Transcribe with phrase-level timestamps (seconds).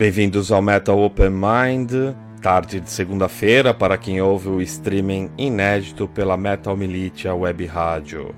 [0.00, 1.92] Bem-vindos ao Metal Open Mind,
[2.40, 8.34] tarde de segunda-feira para quem ouve o streaming inédito pela Metal Militia Web Rádio.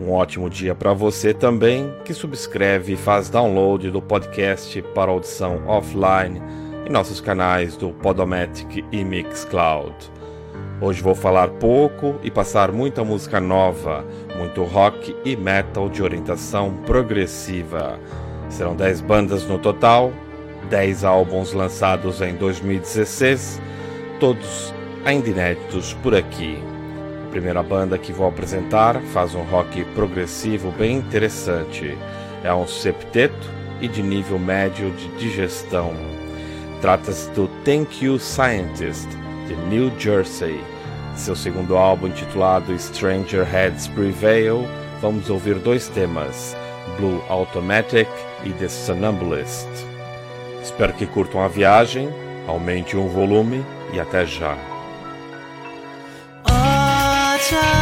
[0.00, 5.62] Um ótimo dia para você também que subscreve e faz download do podcast para audição
[5.66, 6.40] offline
[6.86, 9.94] em nossos canais do Podomatic e Mixcloud.
[10.80, 14.02] Hoje vou falar pouco e passar muita música nova,
[14.38, 18.00] muito rock e metal de orientação progressiva.
[18.48, 20.10] Serão 10 bandas no total,
[20.72, 23.60] 10 álbuns lançados em 2016,
[24.18, 24.72] todos
[25.04, 26.58] ainda inéditos por aqui.
[27.26, 31.94] A primeira banda que vou apresentar faz um rock progressivo bem interessante.
[32.42, 33.50] É um septeto
[33.82, 35.92] e de nível médio de digestão.
[36.80, 39.08] Trata-se do Thank You Scientist,
[39.46, 40.58] de New Jersey.
[41.14, 44.66] Seu segundo álbum, intitulado Stranger Heads Prevail,
[45.02, 46.56] vamos ouvir dois temas,
[46.96, 48.08] Blue Automatic
[48.42, 49.91] e The Sonambulist.
[50.62, 52.08] Espero que curtam a viagem,
[52.46, 54.56] aumente um volume e até já.
[57.42, 57.81] Toxic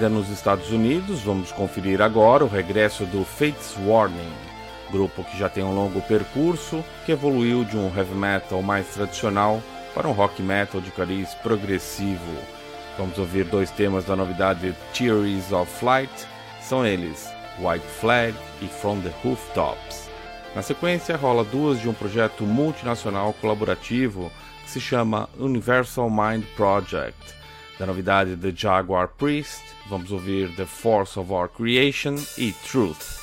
[0.00, 4.32] Ainda nos Estados Unidos, vamos conferir agora o regresso do Fates Warning,
[4.90, 9.62] grupo que já tem um longo percurso que evoluiu de um heavy metal mais tradicional
[9.94, 12.34] para um rock metal de cariz progressivo.
[12.96, 16.10] Vamos ouvir dois temas da novidade Theories of Flight,
[16.62, 17.28] são eles
[17.58, 20.08] White Flag e From the Rooftops.
[20.56, 24.32] Na sequência, rola duas de um projeto multinacional colaborativo
[24.64, 27.39] que se chama Universal Mind Project.
[27.80, 33.19] Da novidade The Jaguar Priest, vamos ouvir The Force of Our Creation e Truth.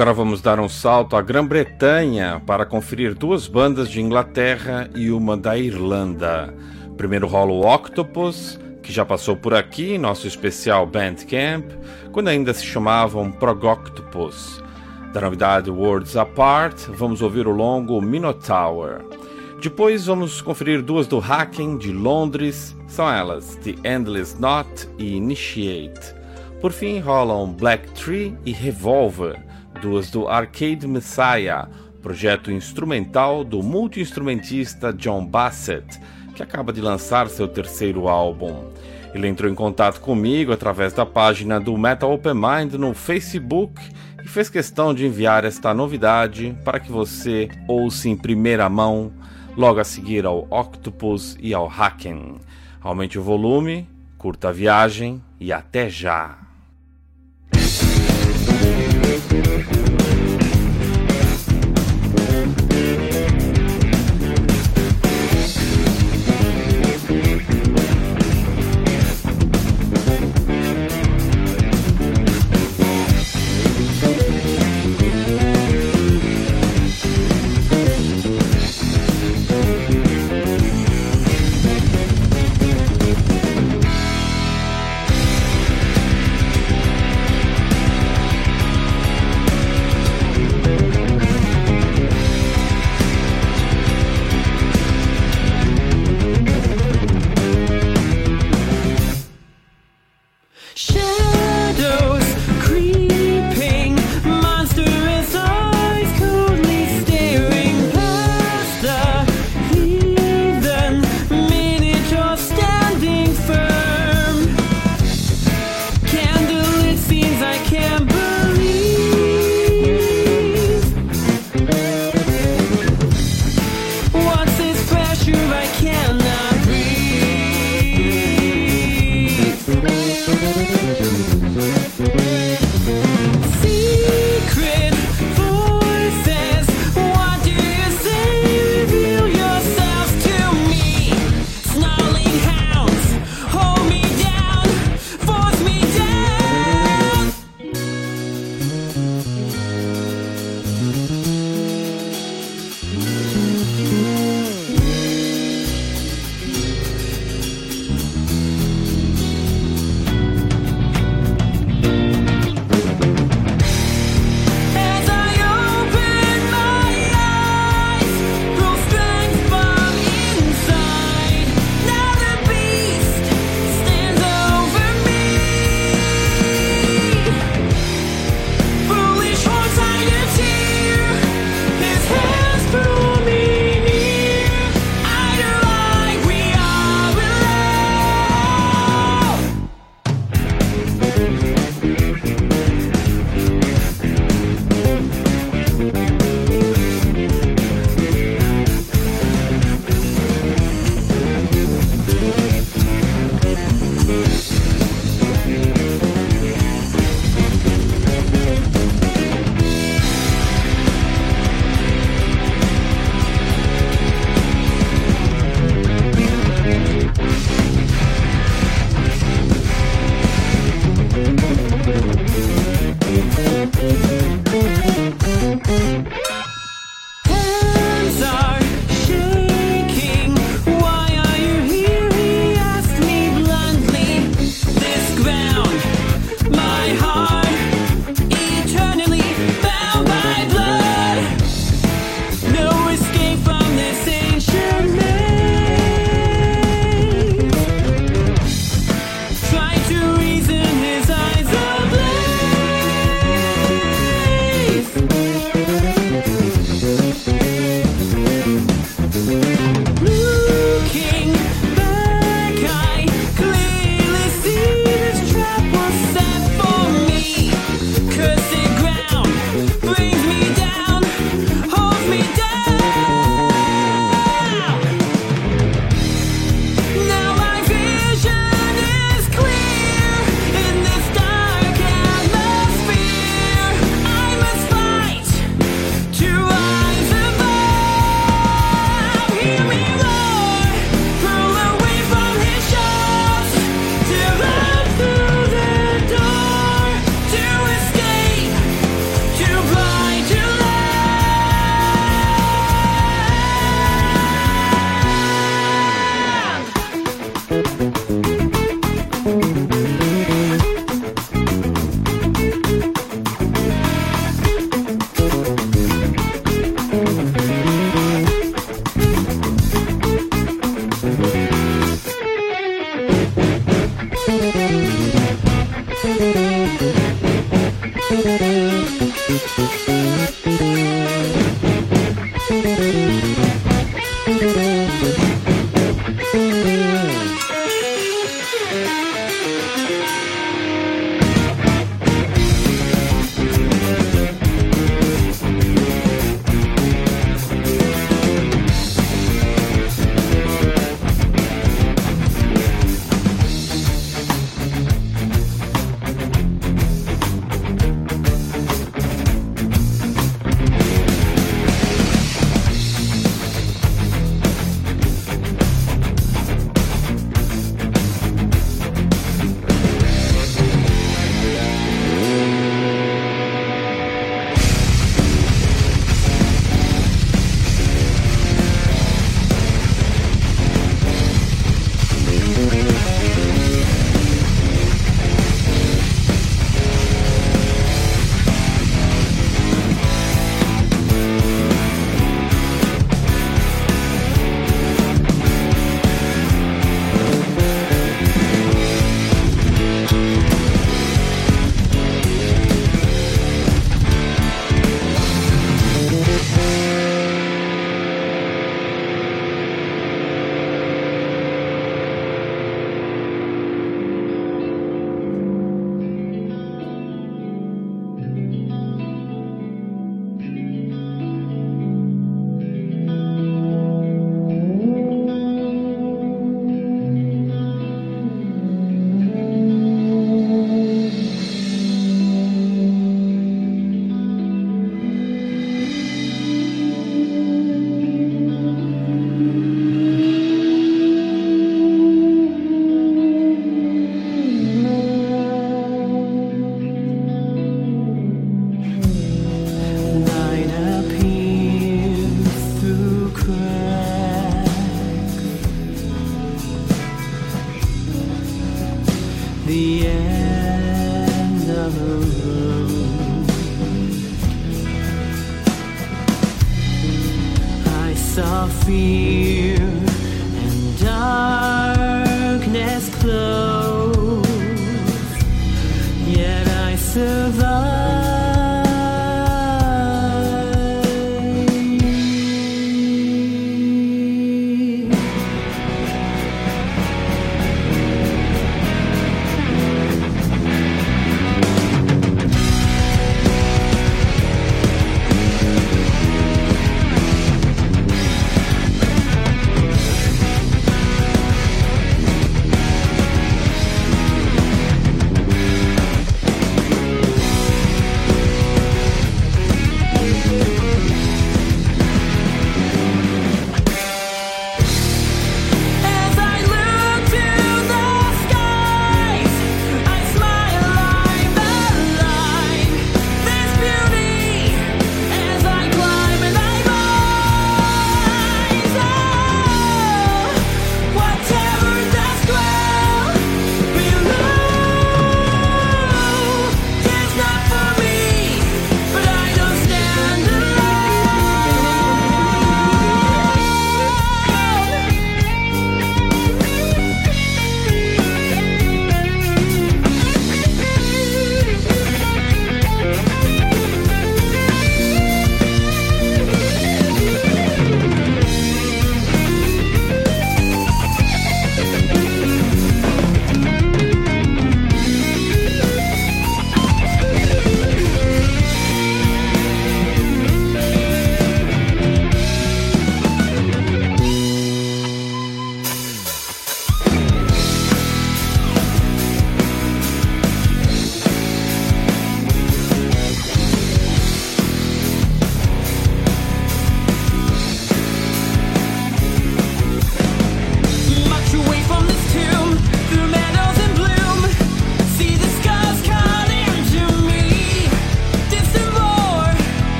[0.00, 5.36] Agora vamos dar um salto à Grã-Bretanha para conferir duas bandas de Inglaterra e uma
[5.36, 6.54] da Irlanda.
[6.96, 11.66] Primeiro rola o Octopus, que já passou por aqui, nosso especial Bandcamp,
[12.12, 14.64] quando ainda se chamavam Progoctopus.
[15.12, 19.04] Da novidade Words Apart, vamos ouvir o longo Minotaur.
[19.60, 26.14] Depois vamos conferir duas do Hacken de Londres, são elas The Endless Knot e Initiate.
[26.58, 29.49] Por fim rolam Black Tree e Revolver,
[29.80, 31.66] duas do Arcade Messiah,
[32.02, 35.98] projeto instrumental do multi-instrumentista John Bassett,
[36.34, 38.64] que acaba de lançar seu terceiro álbum.
[39.14, 43.80] Ele entrou em contato comigo através da página do Metal Open Mind no Facebook
[44.22, 49.12] e fez questão de enviar esta novidade para que você ouça em primeira mão,
[49.56, 52.36] logo a seguir ao Octopus e ao Haken.
[52.80, 56.49] Aumente o volume, curta a viagem e até já!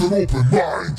[0.00, 0.89] An open mind.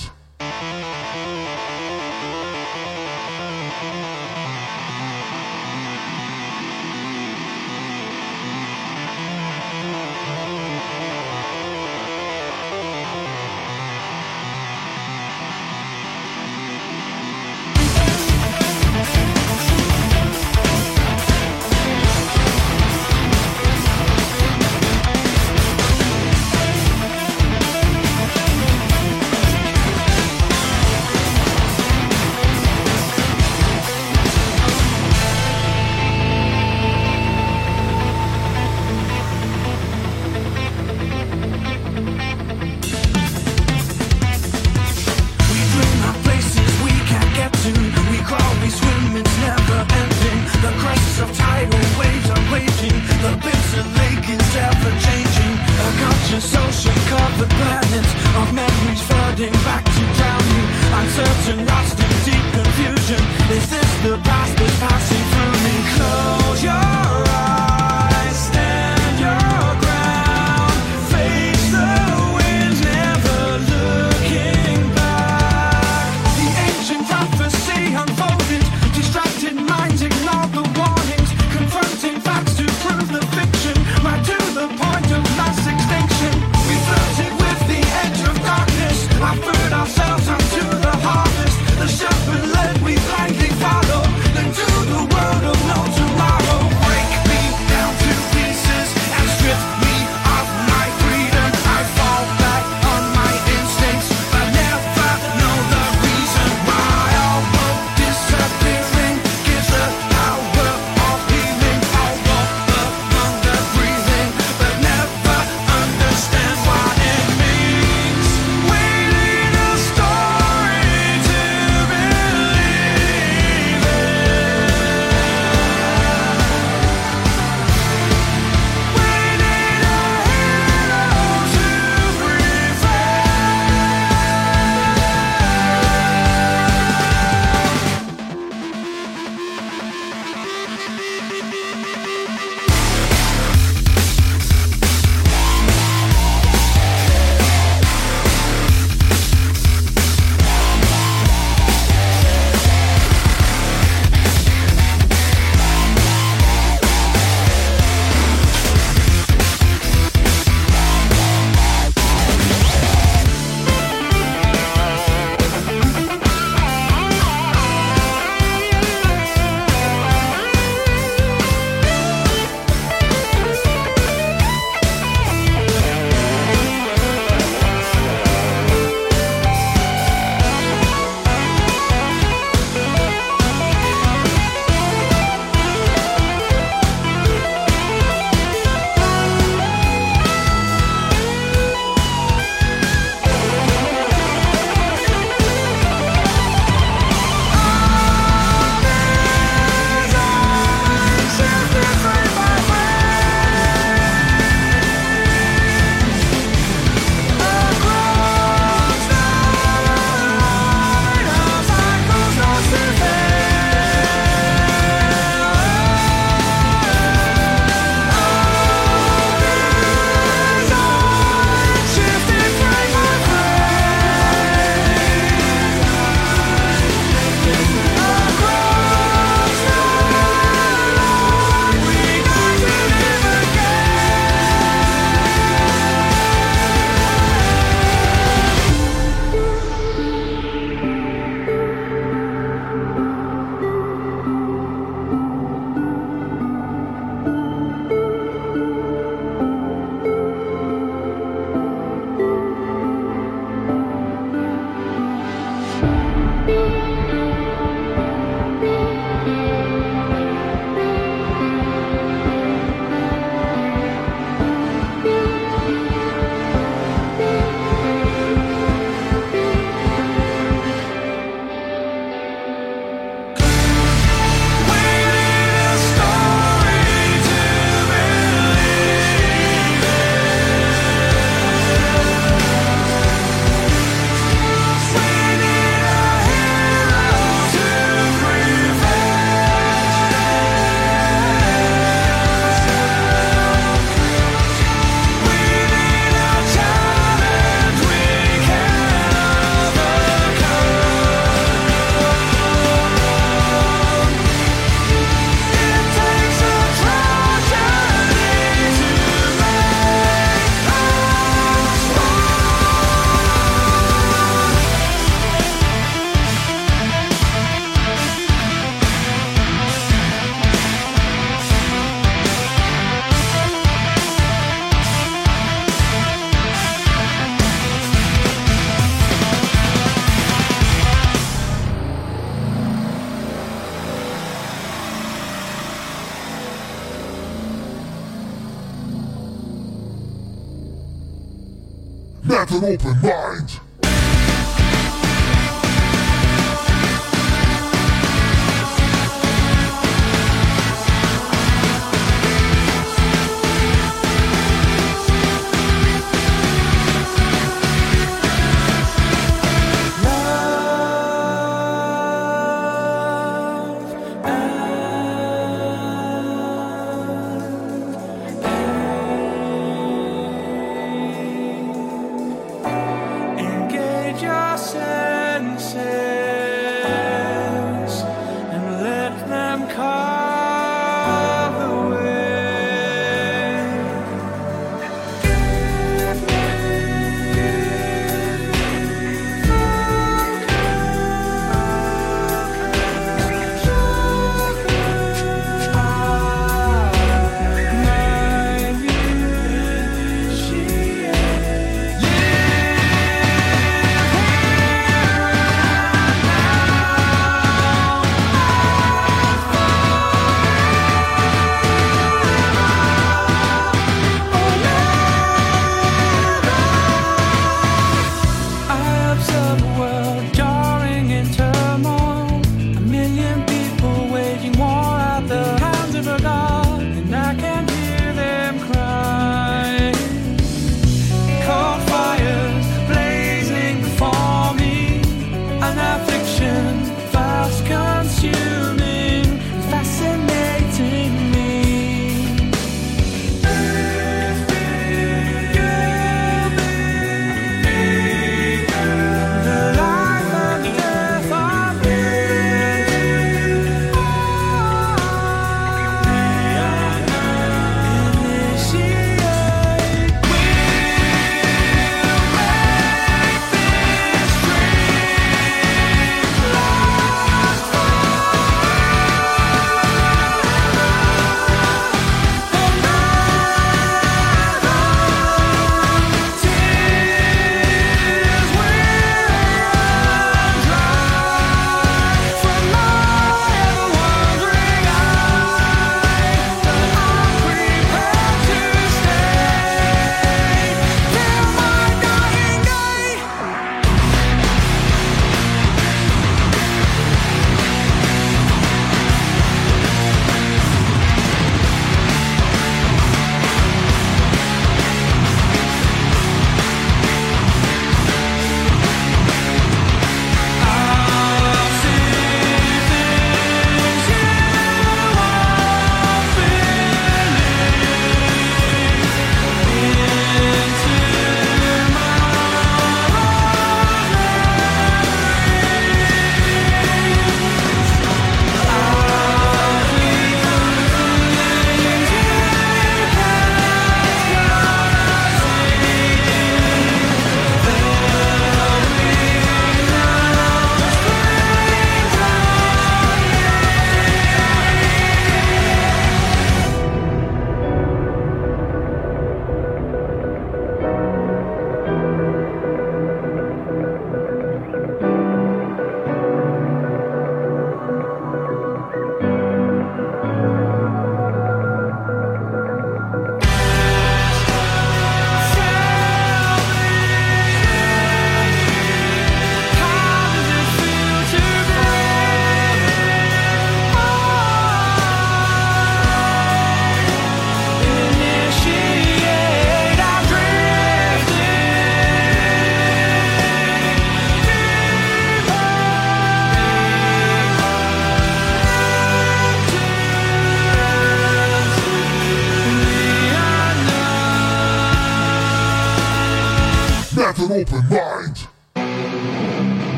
[342.63, 343.30] Open mind.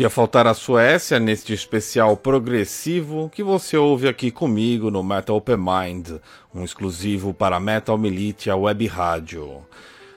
[0.00, 5.58] Podia faltar a Suécia neste especial progressivo que você ouve aqui comigo no Metal Open
[5.58, 6.12] Mind,
[6.54, 9.58] um exclusivo para Metal Militia Web Rádio.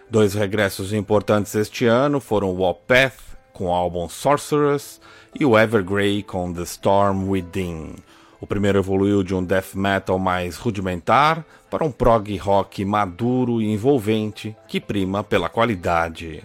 [0.10, 3.18] Dois regressos importantes este ano foram o Opeth
[3.52, 5.02] com o álbum Sorceress
[5.38, 7.96] e o Evergrey com The Storm Within.
[8.40, 13.66] O primeiro evoluiu de um death metal mais rudimentar para um prog rock maduro e
[13.66, 16.42] envolvente que prima pela qualidade.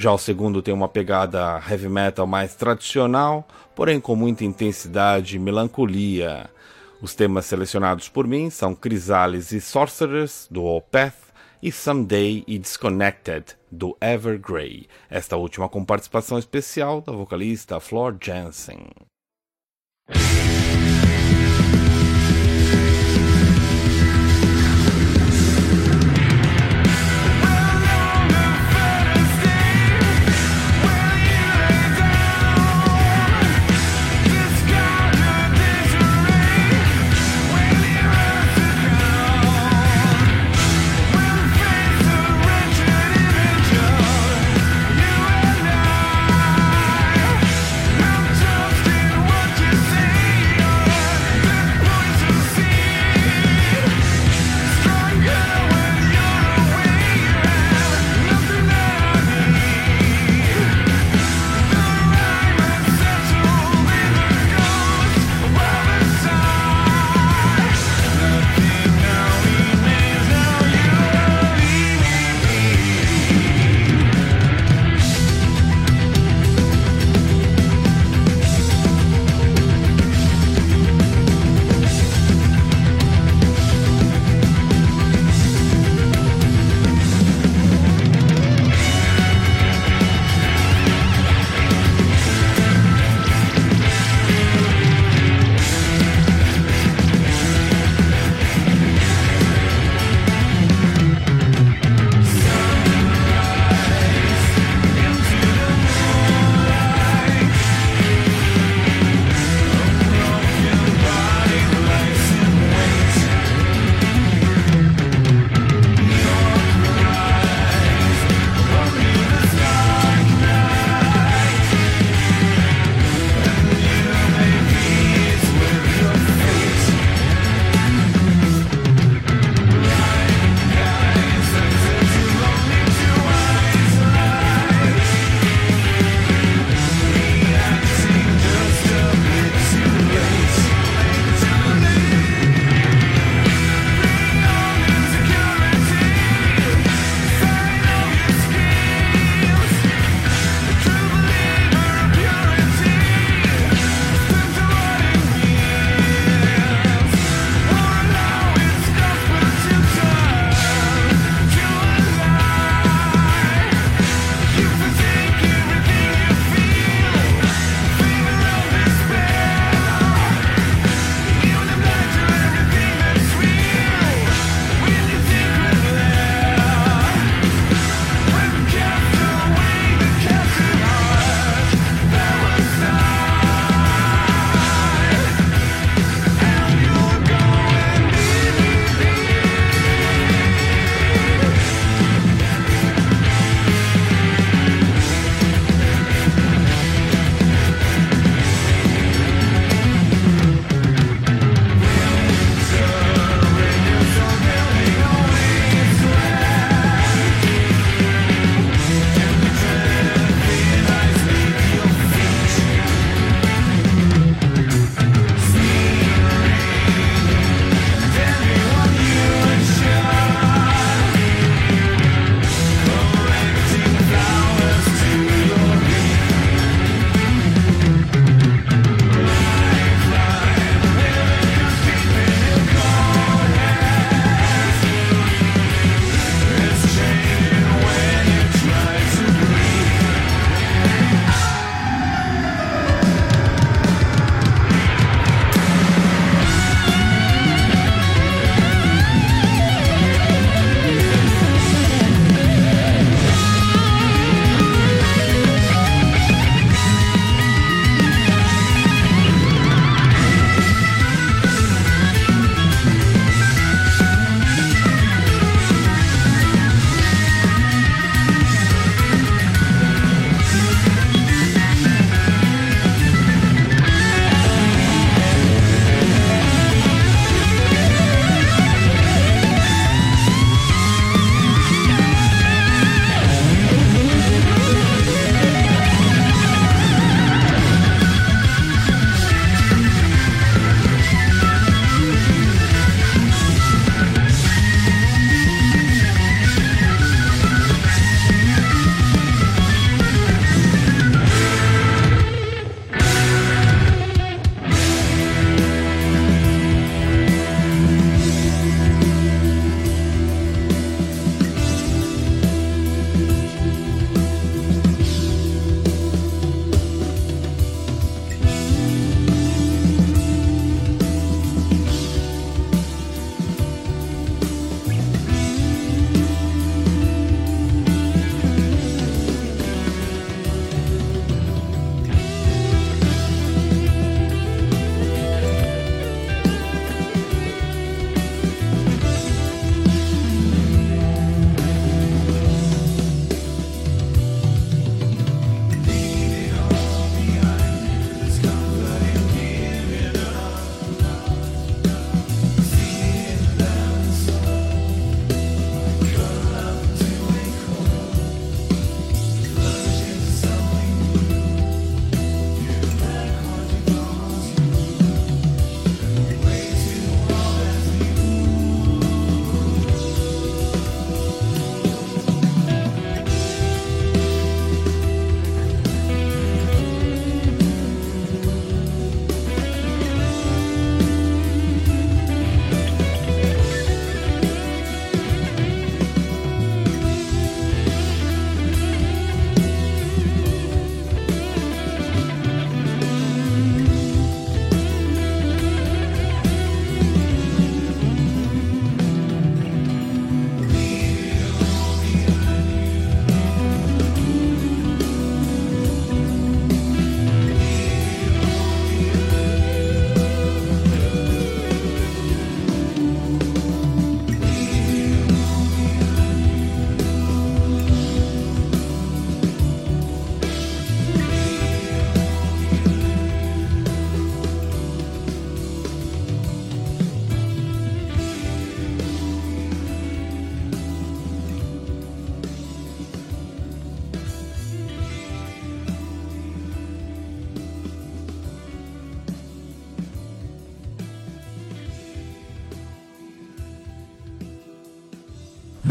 [0.00, 3.46] Já o segundo tem uma pegada heavy metal mais tradicional,
[3.76, 6.48] porém com muita intensidade e melancolia.
[7.02, 11.12] Os temas selecionados por mim são Chrysalis e Sorcerers, do Opeth,
[11.62, 18.86] e Someday e Disconnected, do Evergrey, esta última com participação especial da vocalista Flor Jansen.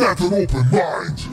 [0.09, 1.28] Met an open mind.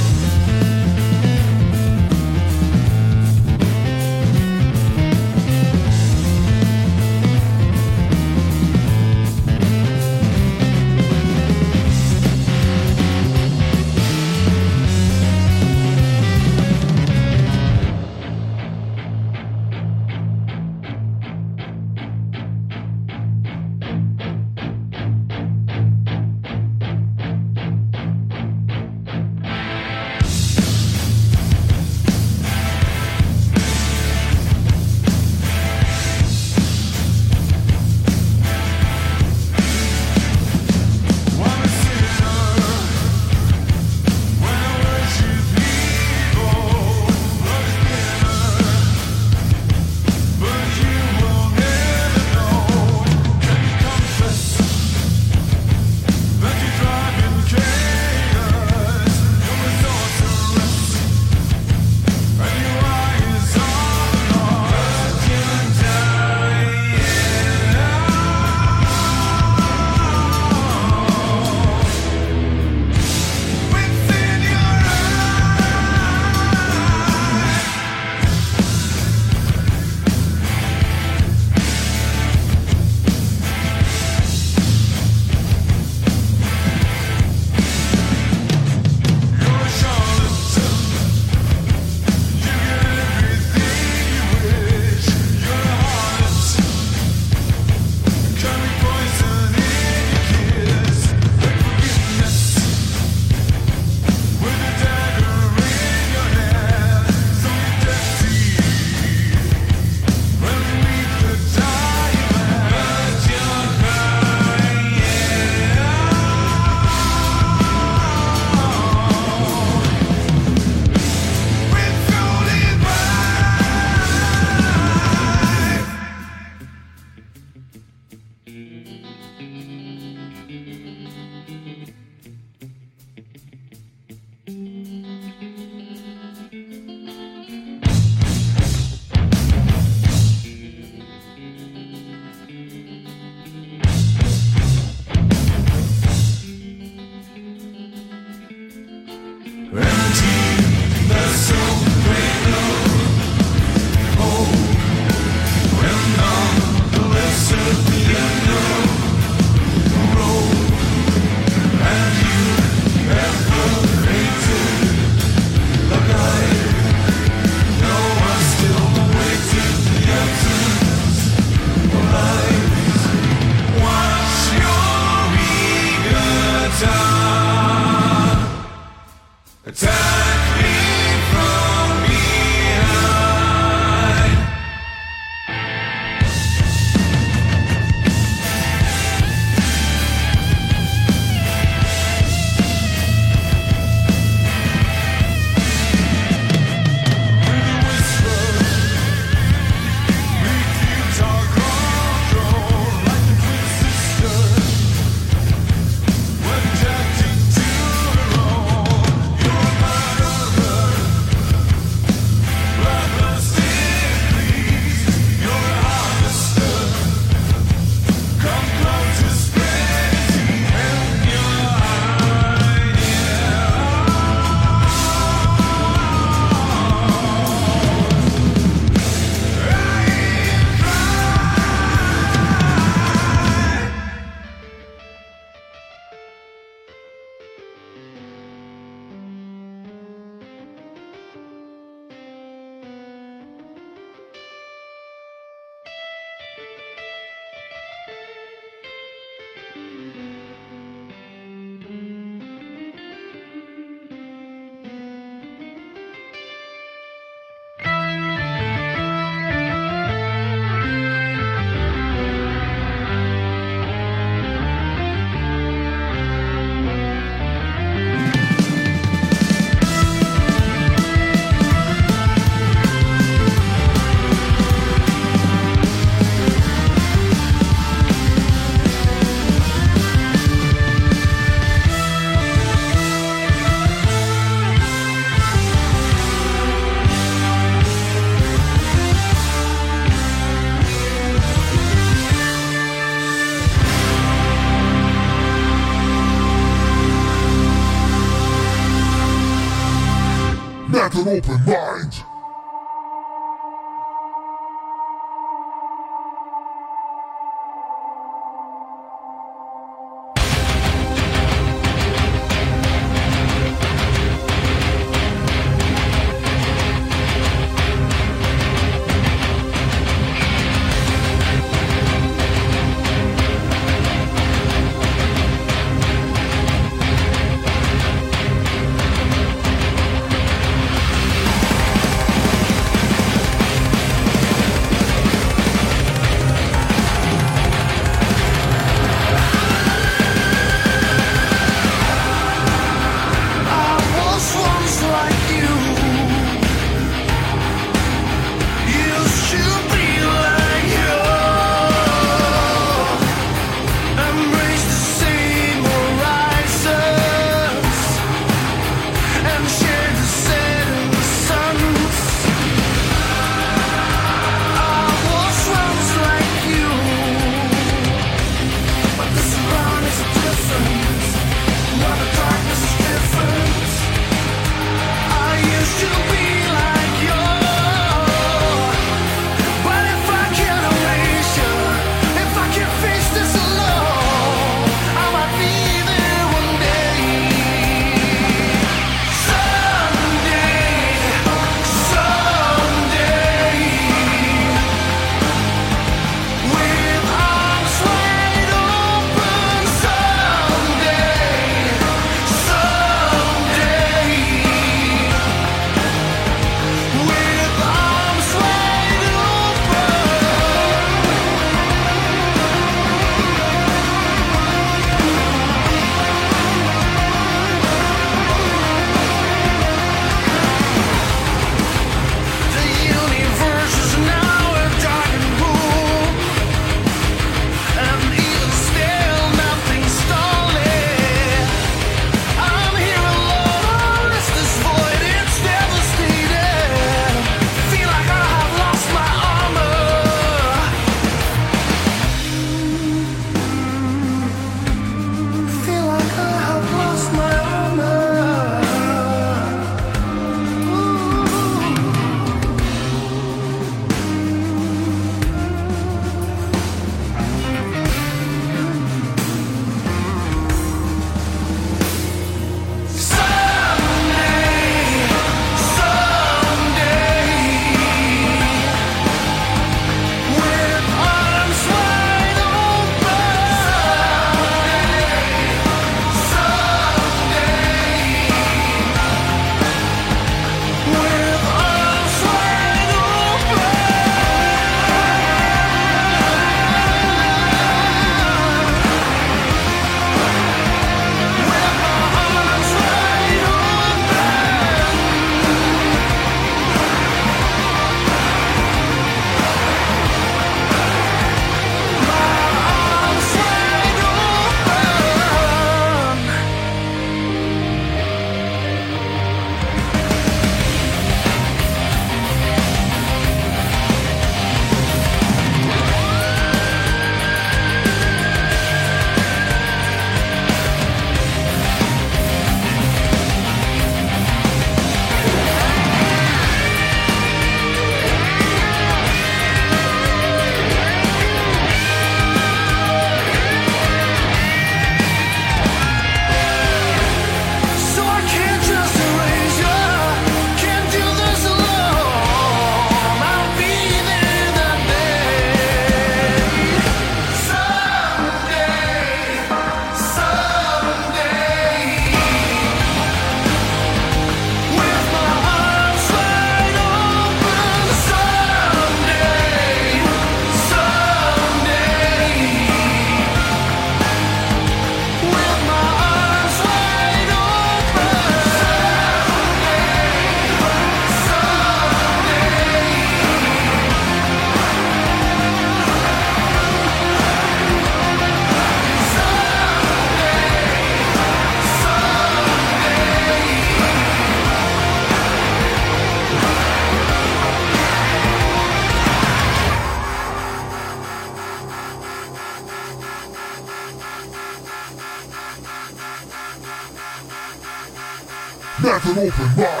[599.37, 600.00] Open mind.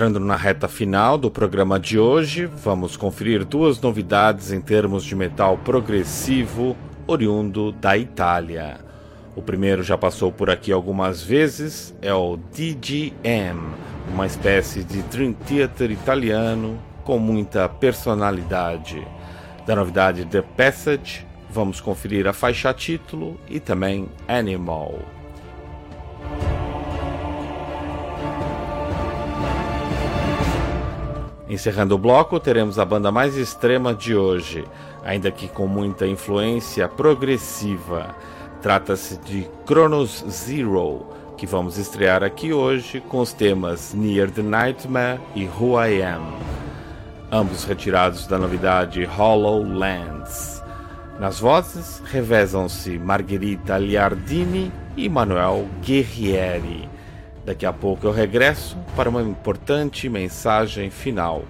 [0.00, 5.14] Entrando na reta final do programa de hoje, vamos conferir duas novidades em termos de
[5.14, 6.74] metal progressivo
[7.06, 8.80] oriundo da Itália.
[9.36, 13.60] O primeiro já passou por aqui algumas vezes, é o DGM,
[14.10, 19.06] uma espécie de Dream Theater italiano com muita personalidade.
[19.66, 25.19] Da novidade The Passage, vamos conferir a faixa título e também Animal.
[31.50, 34.64] Encerrando o bloco, teremos a banda mais extrema de hoje,
[35.04, 38.14] ainda que com muita influência progressiva.
[38.62, 45.20] Trata-se de Chronos Zero, que vamos estrear aqui hoje com os temas Near the Nightmare
[45.34, 46.34] e Who I Am,
[47.32, 50.62] ambos retirados da novidade Hollow Lands.
[51.18, 56.89] Nas vozes revezam-se Margherita Liardini e Manuel Guerrieri.
[57.50, 61.42] Daqui a pouco eu regresso para uma importante mensagem final.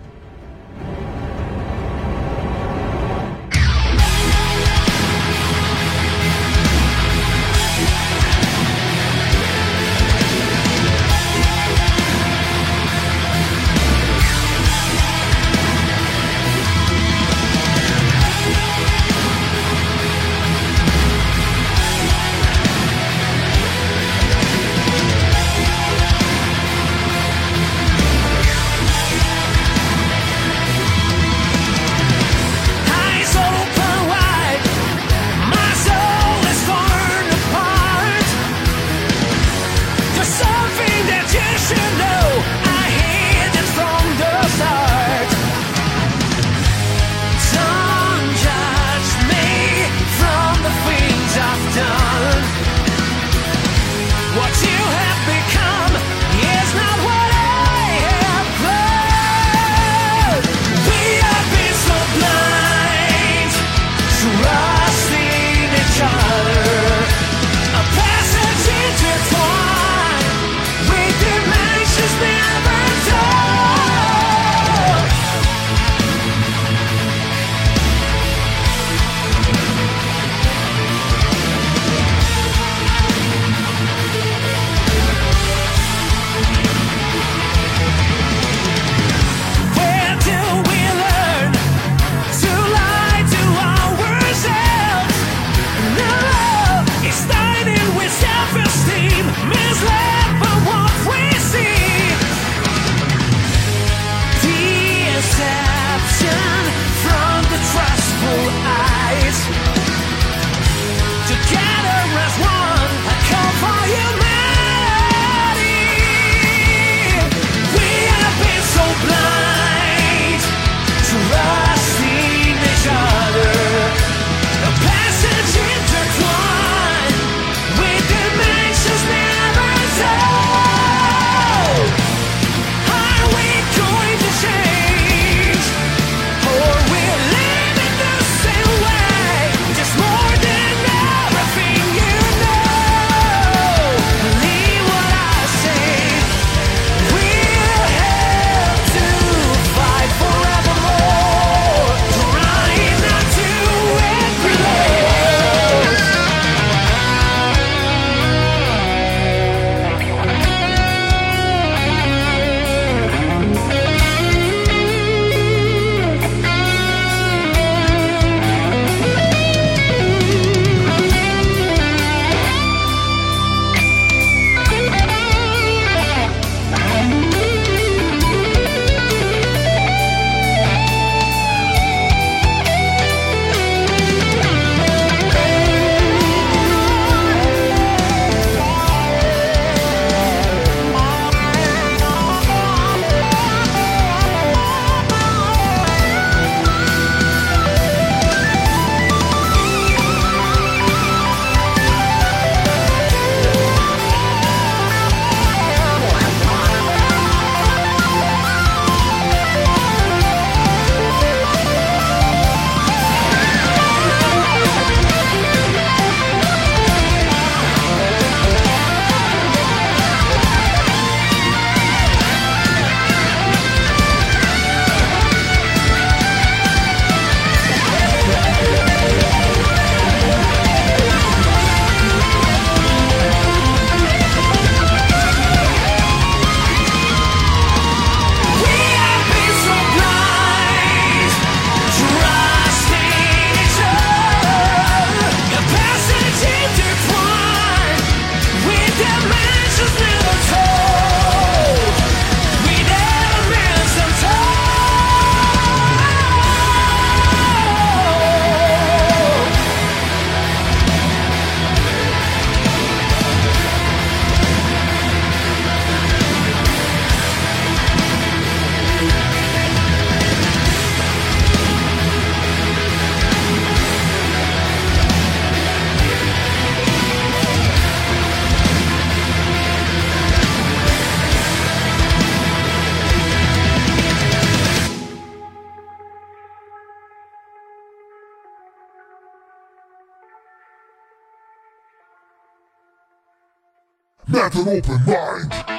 [294.60, 295.69] An open mind.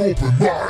[0.00, 0.63] Open mind.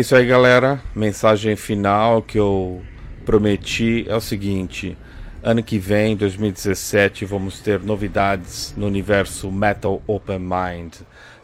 [0.00, 0.82] É isso aí, galera.
[0.96, 2.80] Mensagem final que eu
[3.26, 4.96] prometi é o seguinte:
[5.42, 10.94] ano que vem, 2017, vamos ter novidades no universo Metal Open Mind.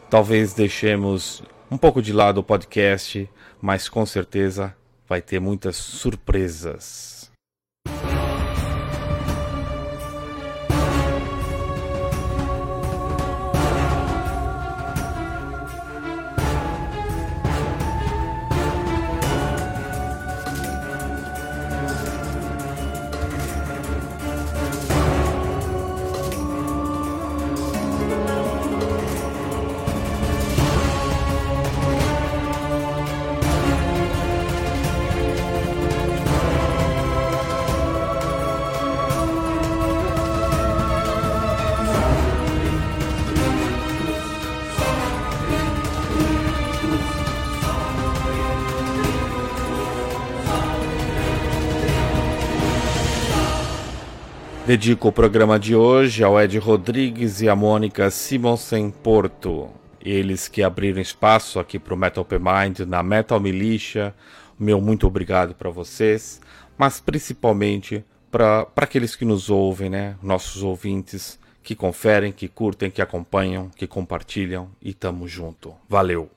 [0.09, 3.29] Talvez deixemos um pouco de lado o podcast,
[3.61, 4.73] mas com certeza
[5.07, 7.16] vai ter muitas surpresas.
[54.67, 59.69] Dedico o programa de hoje ao Ed Rodrigues e à Mônica Simonsen Porto.
[60.03, 64.13] Eles que abriram espaço aqui para o Metal Open Mind na Metal Militia.
[64.59, 66.41] Meu muito obrigado para vocês,
[66.77, 70.17] mas principalmente para aqueles que nos ouvem, né?
[70.21, 75.73] Nossos ouvintes que conferem, que curtem, que acompanham, que compartilham e tamo junto.
[75.87, 76.29] Valeu!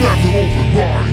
[0.00, 1.11] Metal Open Mind.